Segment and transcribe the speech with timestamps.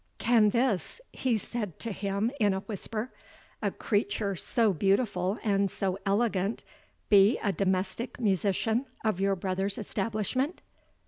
[0.17, 3.13] "Can this," he said to him in a whisper,
[3.61, 6.63] "a creature so beautiful and so elegant,
[7.09, 10.63] be a domestic musician of your brother's establishment?"